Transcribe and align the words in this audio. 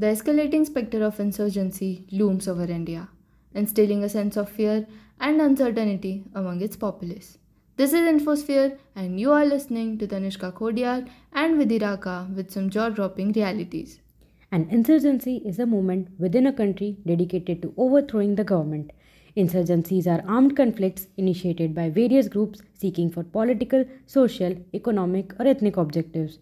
The 0.00 0.06
escalating 0.06 0.64
specter 0.64 1.04
of 1.04 1.20
insurgency 1.20 2.06
looms 2.10 2.48
over 2.48 2.64
India, 2.64 3.10
instilling 3.52 4.02
a 4.02 4.08
sense 4.08 4.38
of 4.38 4.48
fear 4.48 4.86
and 5.20 5.42
uncertainty 5.42 6.24
among 6.34 6.62
its 6.62 6.74
populace. 6.74 7.36
This 7.76 7.92
is 7.92 8.08
Infosphere, 8.08 8.78
and 8.96 9.20
you 9.20 9.30
are 9.30 9.44
listening 9.44 9.98
to 9.98 10.06
Tanishka 10.06 10.54
Kodiar 10.54 11.06
and 11.34 11.60
Vidiraka 11.60 12.34
with 12.34 12.50
some 12.50 12.70
jaw 12.70 12.88
dropping 12.88 13.32
realities. 13.32 14.00
An 14.50 14.68
insurgency 14.70 15.42
is 15.44 15.58
a 15.58 15.66
movement 15.66 16.08
within 16.18 16.46
a 16.46 16.52
country 16.54 16.96
dedicated 17.06 17.60
to 17.60 17.74
overthrowing 17.76 18.36
the 18.36 18.44
government. 18.44 18.92
Insurgencies 19.36 20.06
are 20.06 20.24
armed 20.26 20.56
conflicts 20.56 21.08
initiated 21.18 21.74
by 21.74 21.90
various 21.90 22.26
groups 22.26 22.62
seeking 22.72 23.10
for 23.10 23.22
political, 23.22 23.84
social, 24.06 24.56
economic, 24.72 25.38
or 25.38 25.46
ethnic 25.46 25.76
objectives. 25.76 26.38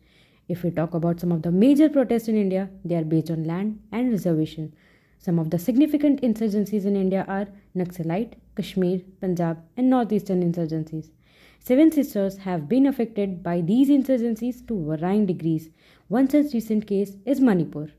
If 0.49 0.63
we 0.63 0.71
talk 0.71 0.95
about 0.95 1.21
some 1.21 1.31
of 1.31 1.43
the 1.43 1.51
major 1.51 1.91
protests 1.91 2.27
in 2.29 2.37
India, 2.37 2.71
they 2.85 2.95
are 2.95 3.05
based 3.05 3.31
on 3.31 3.45
land 3.45 3.81
and 3.93 4.11
reservation. 4.11 4.75
Some 5.19 5.39
of 5.39 5.51
the 5.51 5.59
significant 5.59 6.23
insurgencies 6.23 6.87
in 6.87 6.97
India 6.97 7.27
are 7.29 7.49
Naxalite, 7.77 8.35
Kashmir, 8.57 9.01
Punjab, 9.21 9.59
and 9.77 9.91
northeastern 9.91 10.43
insurgencies. 10.43 11.11
Seven 11.59 11.93
sisters 11.93 12.39
have 12.39 12.69
been 12.69 12.87
affected 12.87 13.43
by 13.43 13.61
these 13.61 13.91
insurgencies 13.91 14.67
to 14.69 14.97
varying 14.97 15.27
degrees. 15.27 15.69
One 16.07 16.31
such 16.31 16.55
recent 16.55 16.87
case 16.87 17.13
is 17.27 17.41
Manipur. 17.41 17.91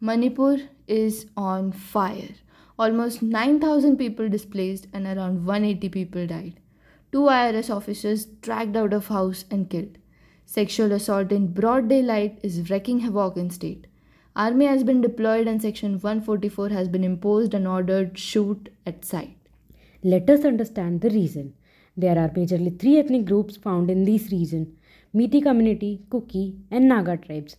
Manipur 0.00 0.58
is 0.86 1.26
on 1.36 1.72
fire. 1.72 2.34
Almost 2.78 3.22
9,000 3.22 3.96
people 3.96 4.28
displaced 4.28 4.86
and 4.92 5.06
around 5.06 5.46
180 5.46 5.88
people 5.88 6.26
died. 6.26 6.60
Two 7.12 7.22
IRS 7.22 7.74
officers 7.74 8.26
dragged 8.26 8.76
out 8.76 8.92
of 8.92 9.08
house 9.08 9.44
and 9.50 9.70
killed. 9.70 9.98
Sexual 10.52 10.90
assault 10.90 11.30
in 11.30 11.52
broad 11.52 11.88
daylight 11.88 12.40
is 12.42 12.68
wreaking 12.68 12.98
havoc 12.98 13.36
in 13.36 13.50
state. 13.50 13.86
Army 14.34 14.66
has 14.66 14.82
been 14.82 15.00
deployed 15.00 15.46
and 15.46 15.62
section 15.62 15.92
144 15.92 16.70
has 16.70 16.88
been 16.88 17.04
imposed 17.04 17.54
and 17.54 17.68
ordered 17.68 18.18
shoot 18.18 18.68
at 18.84 19.04
sight. 19.04 19.36
Let 20.02 20.28
us 20.28 20.44
understand 20.44 21.02
the 21.02 21.10
reason. 21.10 21.54
There 21.96 22.18
are 22.18 22.28
majorly 22.30 22.76
three 22.76 22.98
ethnic 22.98 23.26
groups 23.26 23.56
found 23.56 23.92
in 23.92 24.04
this 24.04 24.32
region 24.32 24.76
Meitei 25.14 25.40
community, 25.40 26.02
Kuki, 26.10 26.56
and 26.68 26.88
Naga 26.88 27.16
tribes. 27.16 27.54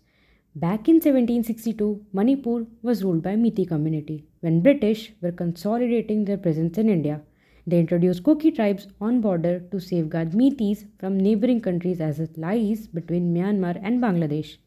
Back 0.54 0.90
in 0.90 0.96
1762, 0.96 2.08
Manipur 2.12 2.66
was 2.82 3.06
ruled 3.06 3.24
by 3.24 3.38
Meitei 3.38 3.70
community 3.70 4.26
when 4.42 4.60
British 4.60 5.14
were 5.22 5.32
consolidating 5.32 6.26
their 6.26 6.38
presence 6.38 6.78
in 6.78 6.90
India. 6.90 7.22
They 7.68 7.80
introduced 7.80 8.24
Kuki 8.24 8.52
tribes 8.52 8.88
on 9.00 9.22
border 9.22 9.60
to 9.72 9.80
safeguard 9.80 10.32
Meiteis 10.32 10.88
from 10.98 11.20
neighboring 11.20 11.62
countries 11.62 12.02
as 12.02 12.20
it 12.20 12.38
lies 12.38 12.88
between 12.88 13.34
Myanmar 13.34 13.80
and 13.84 14.02
Bangladesh. 14.02 14.58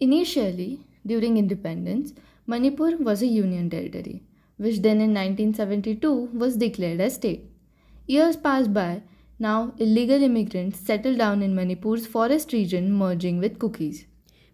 Initially, 0.00 0.80
during 1.06 1.36
independence, 1.36 2.14
Manipur 2.46 2.96
was 2.96 3.22
a 3.22 3.26
union 3.26 3.68
territory, 3.68 4.22
which 4.56 4.80
then 4.80 5.00
in 5.00 5.12
1972 5.12 6.30
was 6.32 6.56
declared 6.56 7.00
a 7.00 7.10
state. 7.10 7.50
Years 8.06 8.36
passed 8.36 8.72
by, 8.72 9.02
now 9.38 9.74
illegal 9.78 10.22
immigrants 10.22 10.80
settled 10.80 11.18
down 11.18 11.42
in 11.42 11.54
Manipur's 11.54 12.06
forest 12.06 12.52
region 12.52 12.92
merging 12.92 13.38
with 13.38 13.58
Kukis. 13.58 14.04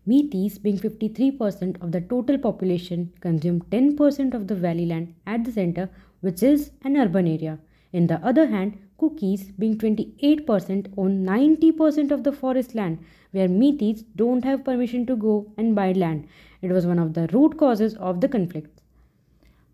Meiteis, 0.08 0.60
being 0.62 0.78
53% 0.78 1.82
of 1.82 1.92
the 1.92 2.00
total 2.00 2.38
population, 2.38 3.12
consume 3.20 3.60
10% 3.70 4.34
of 4.34 4.48
the 4.48 4.54
valley 4.54 4.86
land 4.86 5.14
at 5.26 5.44
the 5.44 5.52
center, 5.52 5.90
which 6.20 6.42
is 6.42 6.70
an 6.82 6.96
urban 6.96 7.26
area. 7.26 7.58
In 7.92 8.06
the 8.06 8.24
other 8.24 8.46
hand, 8.46 8.78
Kukis, 8.98 9.52
being 9.58 9.78
28%, 9.78 10.92
own 10.96 11.24
90% 11.24 12.10
of 12.10 12.24
the 12.24 12.32
forest 12.32 12.74
land, 12.74 12.98
where 13.32 13.48
Meiteis 13.48 14.04
don't 14.16 14.44
have 14.44 14.64
permission 14.64 15.06
to 15.06 15.16
go 15.16 15.52
and 15.56 15.74
buy 15.74 15.92
land. 15.92 16.26
It 16.62 16.70
was 16.70 16.86
one 16.86 16.98
of 16.98 17.14
the 17.14 17.26
root 17.32 17.56
causes 17.56 17.94
of 17.94 18.20
the 18.20 18.28
conflict. 18.28 18.80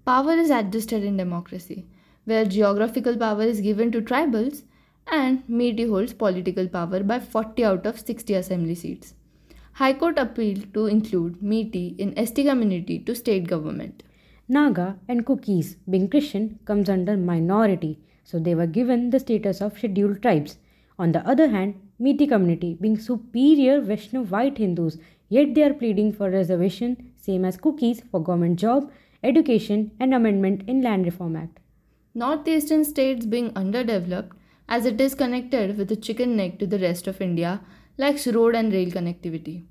Power 0.04 0.32
is 0.32 0.50
adjusted 0.50 1.02
in 1.02 1.16
democracy, 1.16 1.86
where 2.24 2.44
geographical 2.44 3.16
power 3.16 3.42
is 3.42 3.60
given 3.60 3.90
to 3.92 4.00
tribals 4.00 4.62
and 5.08 5.46
Meitei 5.48 5.88
holds 5.88 6.12
political 6.12 6.68
power 6.68 7.02
by 7.02 7.20
40 7.20 7.64
out 7.64 7.86
of 7.86 7.98
60 7.98 8.34
assembly 8.34 8.74
seats. 8.74 9.14
High 9.78 9.92
Court 9.92 10.18
appealed 10.18 10.72
to 10.72 10.86
include 10.86 11.42
Meitei 11.42 11.98
in 11.98 12.14
ST 12.26 12.46
community 12.46 12.98
to 13.00 13.14
state 13.14 13.46
government. 13.46 14.02
Naga 14.48 14.98
and 15.06 15.26
Kukis, 15.26 15.76
being 15.90 16.08
Christian, 16.08 16.58
comes 16.64 16.88
under 16.88 17.14
minority, 17.14 17.98
so 18.24 18.38
they 18.38 18.54
were 18.54 18.66
given 18.66 19.10
the 19.10 19.20
status 19.20 19.60
of 19.60 19.76
scheduled 19.76 20.22
tribes. 20.22 20.56
On 20.98 21.12
the 21.12 21.20
other 21.28 21.50
hand, 21.50 21.74
Meitei 22.00 22.26
community, 22.26 22.78
being 22.80 22.98
superior 22.98 23.82
Vaishnavite 23.82 24.56
Hindus, 24.56 24.96
yet 25.28 25.54
they 25.54 25.64
are 25.64 25.74
pleading 25.74 26.14
for 26.14 26.30
reservation, 26.30 27.12
same 27.20 27.44
as 27.44 27.58
Kukis, 27.58 28.02
for 28.10 28.22
government 28.22 28.58
job, 28.58 28.90
education, 29.22 29.90
and 30.00 30.14
amendment 30.14 30.62
in 30.66 30.80
Land 30.80 31.04
Reform 31.04 31.36
Act. 31.36 31.60
Northeastern 32.14 32.82
states 32.82 33.26
being 33.26 33.52
underdeveloped 33.54 34.34
as 34.70 34.86
it 34.86 34.98
is 34.98 35.14
connected 35.14 35.76
with 35.76 35.92
a 35.92 35.96
chicken 35.96 36.34
neck 36.34 36.58
to 36.60 36.66
the 36.66 36.78
rest 36.78 37.06
of 37.06 37.20
India 37.20 37.60
lacks 37.98 38.26
road 38.26 38.54
and 38.54 38.72
rail 38.72 38.90
connectivity, 38.90 39.64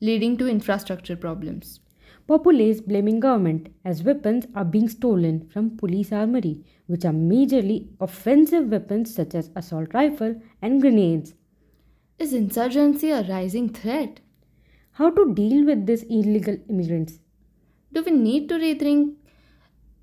leading 0.00 0.36
to 0.36 0.48
infrastructure 0.48 1.16
problems. 1.16 1.80
Populace 2.26 2.80
blaming 2.80 3.18
government 3.18 3.74
as 3.84 4.02
weapons 4.02 4.46
are 4.54 4.64
being 4.64 4.88
stolen 4.88 5.48
from 5.48 5.76
police 5.76 6.12
armory, 6.12 6.64
which 6.86 7.04
are 7.04 7.12
majorly 7.12 7.88
offensive 8.00 8.68
weapons 8.68 9.14
such 9.14 9.34
as 9.34 9.50
assault 9.56 9.92
rifle 9.94 10.40
and 10.62 10.80
grenades. 10.80 11.34
Is 12.18 12.32
insurgency 12.32 13.10
a 13.10 13.22
rising 13.22 13.70
threat? 13.70 14.20
How 14.92 15.10
to 15.10 15.34
deal 15.34 15.64
with 15.64 15.86
these 15.86 16.02
illegal 16.04 16.58
immigrants? 16.68 17.18
Do 17.92 18.02
we 18.02 18.12
need 18.12 18.48
to 18.50 18.56
rethink 18.56 19.14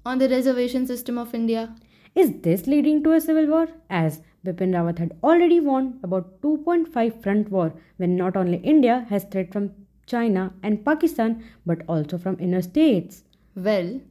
on 0.05 0.17
the 0.17 0.27
reservation 0.27 0.88
system 0.88 1.17
of 1.17 1.33
India? 1.33 1.75
Is 2.22 2.31
this 2.41 2.66
leading 2.66 3.03
to 3.03 3.11
a 3.13 3.22
civil 3.22 3.45
war? 3.45 3.67
As 3.91 4.22
Bipin 4.44 4.72
Rawat 4.75 4.97
had 4.97 5.16
already 5.22 5.59
warned 5.59 6.00
about 6.01 6.41
2.5 6.41 7.22
front 7.22 7.51
war 7.51 7.73
when 7.97 8.16
not 8.16 8.35
only 8.35 8.57
India 8.57 9.05
has 9.09 9.25
threat 9.25 9.53
from 9.53 9.69
China 10.07 10.51
and 10.63 10.83
Pakistan 10.83 11.44
but 11.63 11.83
also 11.88 12.17
from 12.17 12.39
inner 12.39 12.63
states. 12.63 13.23
Well, 13.56 14.01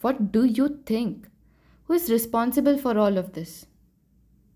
what 0.00 0.32
do 0.32 0.46
you 0.46 0.80
think? 0.86 1.28
Who 1.84 1.92
is 1.92 2.10
responsible 2.10 2.78
for 2.78 2.96
all 2.96 3.18
of 3.18 3.34
this? 3.34 3.66